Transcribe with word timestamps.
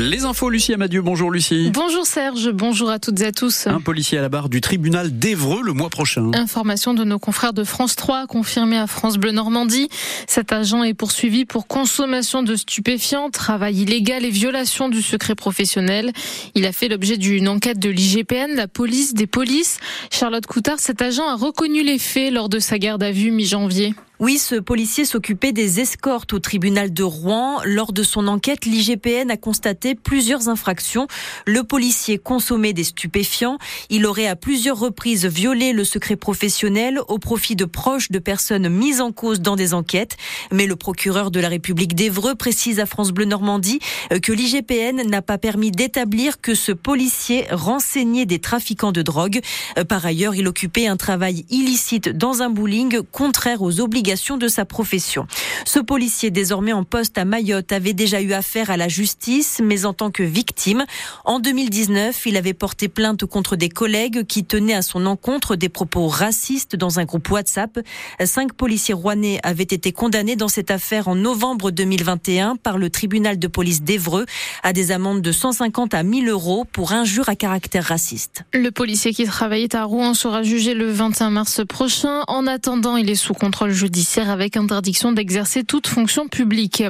Les 0.00 0.24
infos, 0.24 0.48
Lucie 0.48 0.72
Amadieu. 0.72 1.02
Bonjour 1.02 1.30
Lucie. 1.30 1.70
Bonjour 1.74 2.06
Serge, 2.06 2.50
bonjour 2.52 2.88
à 2.88 2.98
toutes 2.98 3.20
et 3.20 3.26
à 3.26 3.32
tous. 3.32 3.66
Un 3.66 3.82
policier 3.82 4.16
à 4.16 4.22
la 4.22 4.30
barre 4.30 4.48
du 4.48 4.62
tribunal 4.62 5.18
d'Evreux 5.18 5.60
le 5.62 5.74
mois 5.74 5.90
prochain. 5.90 6.30
Information 6.32 6.94
de 6.94 7.04
nos 7.04 7.18
confrères 7.18 7.52
de 7.52 7.64
France 7.64 7.96
3, 7.96 8.26
confirmée 8.26 8.78
à 8.78 8.86
France 8.86 9.18
Bleu 9.18 9.30
Normandie. 9.30 9.90
Cet 10.26 10.52
agent 10.52 10.84
est 10.84 10.94
poursuivi 10.94 11.44
pour 11.44 11.66
consommation 11.66 12.42
de 12.42 12.56
stupéfiants, 12.56 13.28
travail 13.28 13.82
illégal 13.82 14.24
et 14.24 14.30
violation 14.30 14.88
du 14.88 15.02
secret 15.02 15.34
professionnel. 15.34 16.12
Il 16.54 16.64
a 16.64 16.72
fait 16.72 16.88
l'objet 16.88 17.18
d'une 17.18 17.46
enquête 17.46 17.78
de 17.78 17.90
l'IGPN, 17.90 18.56
la 18.56 18.68
police 18.68 19.12
des 19.12 19.26
polices. 19.26 19.80
Charlotte 20.10 20.46
Coutard, 20.46 20.78
cet 20.78 21.02
agent 21.02 21.28
a 21.28 21.34
reconnu 21.34 21.82
les 21.82 21.98
faits 21.98 22.32
lors 22.32 22.48
de 22.48 22.58
sa 22.58 22.78
garde 22.78 23.02
à 23.02 23.10
vue 23.10 23.30
mi-janvier. 23.30 23.94
Oui, 24.20 24.36
ce 24.36 24.56
policier 24.56 25.06
s'occupait 25.06 25.52
des 25.52 25.80
escortes 25.80 26.34
au 26.34 26.40
tribunal 26.40 26.92
de 26.92 27.02
Rouen. 27.02 27.62
Lors 27.64 27.94
de 27.94 28.02
son 28.02 28.28
enquête, 28.28 28.66
l'IGPN 28.66 29.30
a 29.30 29.38
constaté 29.38 29.94
plusieurs 29.94 30.50
infractions. 30.50 31.06
Le 31.46 31.64
policier 31.64 32.18
consommait 32.18 32.74
des 32.74 32.84
stupéfiants. 32.84 33.56
Il 33.88 34.04
aurait 34.04 34.26
à 34.26 34.36
plusieurs 34.36 34.78
reprises 34.78 35.24
violé 35.24 35.72
le 35.72 35.84
secret 35.84 36.16
professionnel 36.16 37.00
au 37.08 37.18
profit 37.18 37.56
de 37.56 37.64
proches 37.64 38.10
de 38.10 38.18
personnes 38.18 38.68
mises 38.68 39.00
en 39.00 39.10
cause 39.10 39.40
dans 39.40 39.56
des 39.56 39.72
enquêtes. 39.72 40.18
Mais 40.52 40.66
le 40.66 40.76
procureur 40.76 41.30
de 41.30 41.40
la 41.40 41.48
République 41.48 41.94
d'Evreux 41.94 42.34
précise 42.34 42.78
à 42.78 42.84
France 42.84 43.12
Bleu 43.12 43.24
Normandie 43.24 43.78
euh, 44.12 44.18
que 44.18 44.32
l'IGPN 44.32 45.08
n'a 45.08 45.22
pas 45.22 45.38
permis 45.38 45.70
d'établir 45.70 46.42
que 46.42 46.54
ce 46.54 46.72
policier 46.72 47.46
renseignait 47.50 48.26
des 48.26 48.38
trafiquants 48.38 48.92
de 48.92 49.00
drogue. 49.00 49.40
Euh, 49.78 49.84
par 49.84 50.04
ailleurs, 50.04 50.34
il 50.34 50.46
occupait 50.46 50.88
un 50.88 50.98
travail 50.98 51.46
illicite 51.48 52.10
dans 52.10 52.42
un 52.42 52.50
bowling 52.50 53.00
contraire 53.12 53.62
aux 53.62 53.80
obligations 53.80 54.09
de 54.10 54.48
sa 54.48 54.64
profession. 54.64 55.28
Ce 55.64 55.78
policier, 55.78 56.32
désormais 56.32 56.72
en 56.72 56.82
poste 56.82 57.16
à 57.16 57.24
Mayotte, 57.24 57.70
avait 57.70 57.92
déjà 57.92 58.20
eu 58.20 58.32
affaire 58.32 58.68
à 58.68 58.76
la 58.76 58.88
justice, 58.88 59.60
mais 59.62 59.84
en 59.84 59.92
tant 59.92 60.10
que 60.10 60.24
victime. 60.24 60.84
En 61.24 61.38
2019, 61.38 62.26
il 62.26 62.36
avait 62.36 62.52
porté 62.52 62.88
plainte 62.88 63.24
contre 63.24 63.54
des 63.54 63.68
collègues 63.68 64.26
qui 64.26 64.44
tenaient 64.44 64.74
à 64.74 64.82
son 64.82 65.06
encontre 65.06 65.54
des 65.54 65.68
propos 65.68 66.08
racistes 66.08 66.74
dans 66.74 66.98
un 66.98 67.04
groupe 67.04 67.30
WhatsApp. 67.30 67.78
Cinq 68.24 68.52
policiers 68.54 68.94
rouennais 68.94 69.38
avaient 69.44 69.62
été 69.62 69.92
condamnés 69.92 70.34
dans 70.34 70.48
cette 70.48 70.72
affaire 70.72 71.06
en 71.06 71.14
novembre 71.14 71.70
2021 71.70 72.56
par 72.56 72.78
le 72.78 72.90
tribunal 72.90 73.38
de 73.38 73.46
police 73.46 73.82
d'Evreux 73.82 74.26
à 74.64 74.72
des 74.72 74.90
amendes 74.90 75.22
de 75.22 75.30
150 75.30 75.94
à 75.94 76.02
1000 76.02 76.28
euros 76.28 76.64
pour 76.72 76.92
injures 76.92 77.28
à 77.28 77.36
caractère 77.36 77.84
raciste. 77.84 78.42
Le 78.52 78.70
policier 78.70 79.12
qui 79.14 79.24
travaillait 79.24 79.76
à 79.76 79.84
Rouen 79.84 80.14
sera 80.14 80.42
jugé 80.42 80.74
le 80.74 80.90
21 80.90 81.30
mars 81.30 81.60
prochain. 81.68 82.24
En 82.26 82.48
attendant, 82.48 82.96
il 82.96 83.08
est 83.08 83.14
sous 83.14 83.34
contrôle 83.34 83.70
judiciaire 83.70 83.99
avec 84.28 84.56
interdiction 84.56 85.12
d'exercer 85.12 85.62
toute 85.62 85.86
fonction 85.86 86.26
publique. 86.26 86.82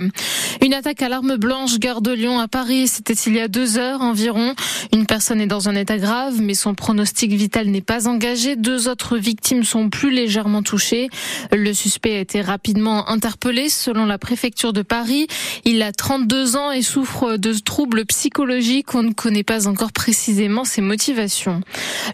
Une 0.64 0.74
attaque 0.74 1.02
à 1.02 1.08
l'arme 1.08 1.36
blanche 1.36 1.78
gare 1.78 2.02
de 2.02 2.12
Lyon 2.12 2.38
à 2.38 2.46
Paris, 2.46 2.86
c'était 2.86 3.14
il 3.14 3.34
y 3.34 3.40
a 3.40 3.48
deux 3.48 3.78
heures 3.78 4.00
environ. 4.00 4.54
Une 4.92 5.06
personne 5.06 5.40
est 5.40 5.46
dans 5.46 5.68
un 5.68 5.74
état 5.74 5.98
grave, 5.98 6.40
mais 6.40 6.54
son 6.54 6.74
pronostic 6.74 7.32
vital 7.32 7.66
n'est 7.66 7.80
pas 7.80 8.06
engagé. 8.06 8.54
Deux 8.54 8.88
autres 8.88 9.16
victimes 9.16 9.64
sont 9.64 9.90
plus 9.90 10.10
légèrement 10.10 10.62
touchées. 10.62 11.08
Le 11.52 11.72
suspect 11.72 12.16
a 12.16 12.20
été 12.20 12.42
rapidement 12.42 13.08
interpellé 13.08 13.68
selon 13.68 14.06
la 14.06 14.18
préfecture 14.18 14.72
de 14.72 14.82
Paris. 14.82 15.26
Il 15.64 15.82
a 15.82 15.92
32 15.92 16.56
ans 16.56 16.70
et 16.70 16.82
souffre 16.82 17.36
de 17.36 17.52
troubles 17.52 18.04
psychologiques. 18.06 18.94
On 18.94 19.02
ne 19.02 19.12
connaît 19.12 19.44
pas 19.44 19.66
encore 19.66 19.92
précisément 19.92 20.64
ses 20.64 20.80
motivations. 20.80 21.60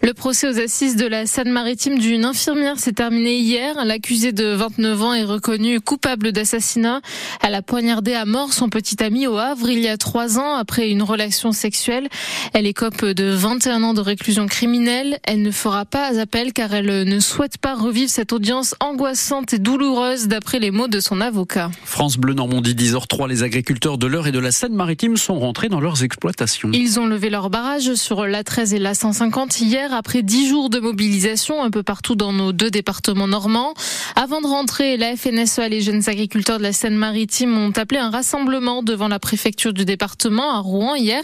Le 0.01 0.13
procès 0.13 0.47
aux 0.47 0.59
assises 0.59 0.95
de 0.95 1.05
la 1.05 1.27
Seine-Maritime 1.27 1.99
d'une 1.99 2.25
infirmière 2.25 2.79
s'est 2.79 2.93
terminé 2.93 3.37
hier. 3.37 3.85
L'accusé 3.85 4.31
de 4.31 4.53
29 4.53 4.86
ans 4.93 5.13
est 5.13 5.23
reconnu 5.23 5.79
coupable 5.81 6.31
d'assassinat. 6.31 7.01
Elle 7.41 7.55
a 7.55 7.61
poignardé 7.61 8.13
à 8.13 8.25
mort 8.25 8.53
son 8.53 8.69
petit 8.69 9.01
ami 9.03 9.27
au 9.27 9.37
Havre 9.37 9.69
il 9.69 9.79
y 9.79 9.87
a 9.87 9.97
trois 9.97 10.39
ans 10.39 10.55
après 10.55 10.89
une 10.89 11.03
relation 11.03 11.51
sexuelle. 11.51 12.09
Elle 12.53 12.65
écope 12.65 13.05
de 13.05 13.29
21 13.29 13.83
ans 13.83 13.93
de 13.93 14.01
réclusion 14.01 14.47
criminelle. 14.47 15.19
Elle 15.23 15.41
ne 15.41 15.51
fera 15.51 15.85
pas 15.85 16.19
appel 16.19 16.53
car 16.53 16.73
elle 16.73 17.07
ne 17.07 17.19
souhaite 17.19 17.57
pas 17.57 17.75
revivre 17.75 18.09
cette 18.09 18.33
audience 18.33 18.75
angoissante 18.79 19.53
et 19.53 19.59
douloureuse 19.59 20.27
d'après 20.27 20.59
les 20.59 20.71
mots 20.71 20.87
de 20.87 20.99
son 20.99 21.21
avocat. 21.21 21.71
France 21.83 22.17
Bleu 22.17 22.33
Normandie 22.33 22.75
10h03, 22.75 23.27
les 23.27 23.43
agriculteurs 23.43 23.97
de 23.97 24.07
l'Eure 24.07 24.27
et 24.27 24.31
de 24.31 24.39
la 24.39 24.51
Seine-Maritime 24.51 25.17
sont 25.17 25.39
rentrés 25.39 25.69
dans 25.69 25.79
leurs 25.79 26.03
exploitations. 26.03 26.69
Ils 26.73 26.99
ont 26.99 27.07
levé 27.07 27.29
leur 27.29 27.49
barrage 27.49 27.93
sur 27.95 28.25
la 28.25 28.43
13 28.43 28.73
et 28.73 28.79
la 28.79 28.93
150 28.93 29.59
hier 29.61 29.93
après 29.93 30.21
dix 30.21 30.47
jours 30.47 30.69
de 30.69 30.79
mobilisation 30.79 31.63
un 31.63 31.71
peu 31.71 31.83
partout 31.83 32.15
dans 32.15 32.33
nos 32.33 32.51
deux 32.51 32.69
départements 32.69 33.27
normands. 33.27 33.73
Avant 34.15 34.41
de 34.41 34.47
rentrer 34.47 34.76
la 34.79 35.15
FNSEA, 35.15 35.69
les 35.69 35.81
jeunes 35.81 36.03
agriculteurs 36.07 36.57
de 36.59 36.63
la 36.63 36.73
Seine-Maritime, 36.73 37.57
ont 37.57 37.71
appelé 37.71 37.99
un 37.99 38.09
rassemblement 38.09 38.83
devant 38.83 39.07
la 39.07 39.19
préfecture 39.19 39.73
du 39.73 39.85
département 39.85 40.53
à 40.53 40.59
Rouen 40.59 40.95
hier. 40.95 41.23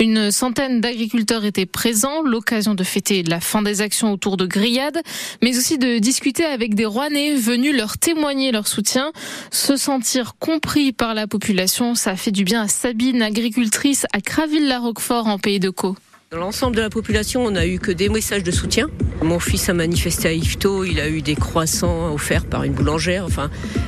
Une 0.00 0.30
centaine 0.30 0.80
d'agriculteurs 0.80 1.44
étaient 1.44 1.66
présents, 1.66 2.22
l'occasion 2.22 2.74
de 2.74 2.82
fêter 2.82 3.22
la 3.22 3.40
fin 3.40 3.62
des 3.62 3.82
actions 3.82 4.12
autour 4.12 4.36
de 4.36 4.46
grillades, 4.46 5.02
mais 5.42 5.56
aussi 5.56 5.76
de 5.78 5.98
discuter 5.98 6.44
avec 6.44 6.74
des 6.74 6.86
Rouennais 6.86 7.34
venus 7.34 7.76
leur 7.76 7.98
témoigner 7.98 8.52
leur 8.52 8.66
soutien. 8.66 9.12
Se 9.50 9.76
sentir 9.76 10.36
compris 10.38 10.92
par 10.92 11.14
la 11.14 11.26
population, 11.26 11.94
ça 11.94 12.16
fait 12.16 12.32
du 12.32 12.44
bien 12.44 12.62
à 12.62 12.68
Sabine, 12.68 13.22
agricultrice 13.22 14.06
à 14.12 14.20
Craville-la-Roquefort 14.20 15.26
en 15.26 15.38
Pays 15.38 15.60
de 15.60 15.70
Caux. 15.70 15.96
L'ensemble 16.36 16.74
de 16.74 16.80
la 16.80 16.90
population, 16.90 17.44
on 17.44 17.52
n'a 17.52 17.66
eu 17.66 17.78
que 17.78 17.92
des 17.92 18.08
messages 18.08 18.42
de 18.42 18.50
soutien. 18.50 18.88
Mon 19.22 19.38
fils 19.38 19.68
a 19.68 19.74
manifesté 19.74 20.28
à 20.28 20.32
Ifto, 20.32 20.84
il 20.84 20.98
a 20.98 21.08
eu 21.08 21.22
des 21.22 21.36
croissants 21.36 22.12
offerts 22.12 22.44
par 22.44 22.64
une 22.64 22.72
boulangère. 22.72 23.26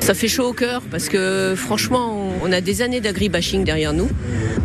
Ça 0.00 0.14
fait 0.14 0.28
chaud 0.28 0.48
au 0.48 0.52
cœur 0.52 0.82
parce 0.90 1.08
que 1.08 1.54
franchement, 1.56 2.32
on 2.42 2.52
a 2.52 2.60
des 2.60 2.82
années 2.82 3.00
d'agribashing 3.00 3.64
derrière 3.64 3.92
nous. 3.92 4.08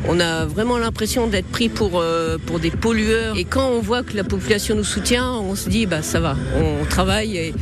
On 0.07 0.19
a 0.19 0.45
vraiment 0.45 0.77
l'impression 0.77 1.27
d'être 1.27 1.47
pris 1.47 1.69
pour, 1.69 1.99
euh, 1.99 2.37
pour 2.45 2.59
des 2.59 2.71
pollueurs. 2.71 3.35
Et 3.37 3.45
quand 3.45 3.69
on 3.69 3.79
voit 3.79 4.03
que 4.03 4.15
la 4.15 4.23
population 4.23 4.75
nous 4.75 4.83
soutient, 4.83 5.31
on 5.33 5.55
se 5.55 5.67
dit, 5.67 5.87
bah 5.87 6.03
ça 6.03 6.19
va, 6.19 6.35
on 6.55 6.85
travaille 6.85 7.37
et 7.37 7.53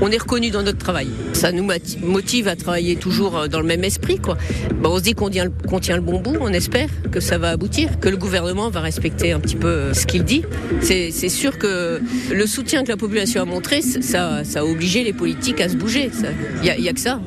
on 0.00 0.10
est 0.10 0.18
reconnu 0.18 0.50
dans 0.50 0.62
notre 0.62 0.78
travail. 0.78 1.08
Ça 1.32 1.52
nous 1.52 1.68
motive 2.02 2.48
à 2.48 2.56
travailler 2.56 2.96
toujours 2.96 3.36
euh, 3.36 3.48
dans 3.48 3.60
le 3.60 3.66
même 3.66 3.84
esprit. 3.84 4.18
Quoi. 4.18 4.36
Bah, 4.80 4.88
on 4.92 4.98
se 4.98 5.02
dit 5.02 5.14
qu'on 5.14 5.30
tient, 5.30 5.50
tient, 5.80 5.96
le 5.96 6.02
bon 6.02 6.20
bout, 6.20 6.36
on 6.40 6.52
espère 6.52 6.88
que 7.10 7.20
ça 7.20 7.38
va 7.38 7.50
aboutir, 7.50 8.00
que 8.00 8.08
le 8.08 8.16
gouvernement 8.16 8.70
va 8.70 8.80
respecter 8.80 9.32
un 9.32 9.40
petit 9.40 9.56
peu 9.56 9.68
euh, 9.68 9.94
ce 9.94 10.06
qu'il 10.06 10.24
dit. 10.24 10.42
C'est 10.80 11.10
sûr 11.28 11.58
que 11.58 12.00
le 12.32 12.46
soutien 12.46 12.84
que 12.84 12.88
la 12.88 12.96
population 12.96 13.42
a 13.42 13.44
montré, 13.44 13.82
ça, 13.82 14.44
ça 14.44 14.60
a 14.60 14.64
obligé 14.64 15.04
les 15.04 15.12
politiques 15.12 15.60
à 15.60 15.68
se 15.68 15.76
bouger. 15.76 16.10
Il 16.56 16.62
n'y 16.62 16.88
a, 16.88 16.90
a, 16.90 16.94
que 16.94 17.00
ça. 17.00 17.20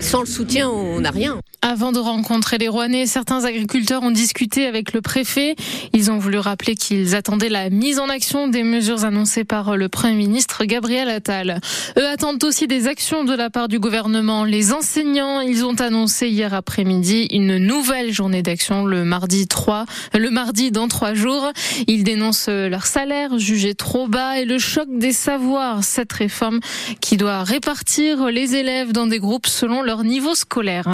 Sans 0.00 0.20
le 0.20 0.26
soutien, 0.26 0.68
on 0.68 1.00
n'a 1.00 1.10
rien. 1.10 1.40
Avant 1.64 1.92
de 1.92 2.00
rencontrer 2.00 2.58
les 2.58 2.66
Rouennais, 2.66 3.06
certains 3.06 3.44
agriculteurs 3.44 4.02
ont 4.02 4.10
discuté 4.10 4.66
avec 4.66 4.92
le 4.92 5.00
préfet. 5.00 5.54
Ils 5.92 6.10
ont 6.10 6.18
voulu 6.18 6.38
rappeler 6.38 6.74
qu'ils 6.74 7.14
attendaient 7.14 7.48
la 7.48 7.70
mise 7.70 8.00
en 8.00 8.08
action 8.08 8.48
des 8.48 8.64
mesures 8.64 9.04
annoncées 9.04 9.44
par 9.44 9.76
le 9.76 9.88
Premier 9.88 10.14
ministre 10.14 10.64
Gabriel 10.64 11.08
Attal. 11.08 11.60
Eux 11.96 12.08
attendent 12.08 12.42
aussi 12.42 12.66
des 12.66 12.88
actions 12.88 13.22
de 13.22 13.32
la 13.32 13.48
part 13.48 13.68
du 13.68 13.78
gouvernement. 13.78 14.42
Les 14.44 14.72
enseignants, 14.72 15.40
ils 15.40 15.64
ont 15.64 15.80
annoncé 15.80 16.26
hier 16.26 16.52
après-midi 16.52 17.28
une 17.30 17.58
nouvelle 17.58 18.12
journée 18.12 18.42
d'action 18.42 18.84
le 18.84 19.04
mardi 19.04 19.46
3, 19.46 19.86
le 20.14 20.30
mardi 20.30 20.72
dans 20.72 20.88
trois 20.88 21.14
jours. 21.14 21.52
Ils 21.86 22.02
dénoncent 22.02 22.48
leur 22.48 22.86
salaire 22.86 23.38
jugé 23.38 23.76
trop 23.76 24.08
bas 24.08 24.36
et 24.40 24.46
le 24.46 24.58
choc 24.58 24.88
des 24.90 25.12
savoirs. 25.12 25.84
Cette 25.84 26.12
réforme 26.12 26.58
qui 27.00 27.16
doit 27.16 27.44
répartir 27.44 28.26
les 28.26 28.56
élèves 28.56 28.90
dans 28.90 29.06
des 29.06 29.20
groupes 29.20 29.46
selon 29.46 29.82
leur 29.82 30.02
niveau 30.02 30.34
scolaire. 30.34 30.88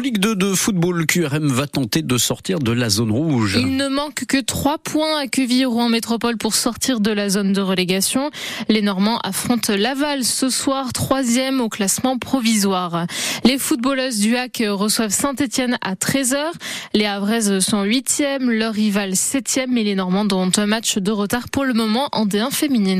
En 0.00 0.02
Ligue 0.02 0.16
2 0.16 0.34
de 0.34 0.54
football, 0.54 1.04
QRM 1.04 1.48
va 1.48 1.66
tenter 1.66 2.00
de 2.00 2.16
sortir 2.16 2.58
de 2.58 2.72
la 2.72 2.88
zone 2.88 3.10
rouge. 3.10 3.58
Il 3.60 3.76
ne 3.76 3.88
manque 3.88 4.24
que 4.24 4.40
trois 4.40 4.78
points 4.78 5.18
à 5.18 5.26
Queville-Rouen 5.26 5.90
Métropole 5.90 6.38
pour 6.38 6.54
sortir 6.54 7.00
de 7.00 7.10
la 7.10 7.28
zone 7.28 7.52
de 7.52 7.60
relégation. 7.60 8.30
Les 8.70 8.80
Normands 8.80 9.18
affrontent 9.18 9.74
Laval 9.76 10.24
ce 10.24 10.48
soir, 10.48 10.94
troisième 10.94 11.60
au 11.60 11.68
classement 11.68 12.16
provisoire. 12.16 13.04
Les 13.44 13.58
footballeuses 13.58 14.20
du 14.20 14.36
HAC 14.36 14.62
reçoivent 14.68 15.12
Saint-Etienne 15.12 15.76
à 15.82 15.96
13h. 15.96 16.46
Les 16.94 17.04
Havraises 17.04 17.58
sont 17.58 17.82
huitièmes, 17.82 18.50
leur 18.50 18.72
rival 18.72 19.16
septième 19.16 19.76
et 19.76 19.84
les 19.84 19.96
Normands 19.96 20.26
ont 20.32 20.50
un 20.56 20.66
match 20.66 20.96
de 20.96 21.10
retard 21.10 21.50
pour 21.50 21.66
le 21.66 21.74
moment 21.74 22.08
en 22.12 22.24
D1 22.24 22.52
féminine. 22.52 22.98